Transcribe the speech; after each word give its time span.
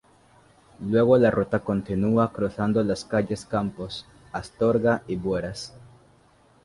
Luego 0.79 1.15
la 1.19 1.29
ruta 1.29 1.59
continúa 1.59 2.31
cruzando 2.33 2.83
las 2.83 3.05
calles 3.05 3.45
Campos, 3.45 4.07
Astorga 4.31 5.03
y 5.07 5.15
Bueras. 5.15 5.75